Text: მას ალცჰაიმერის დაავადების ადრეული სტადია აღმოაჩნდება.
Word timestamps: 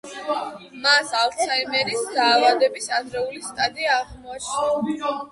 მას 0.85 1.09
ალცჰაიმერის 1.17 2.07
დაავადების 2.15 2.87
ადრეული 3.01 3.43
სტადია 3.49 3.91
აღმოაჩნდება. 3.99 5.13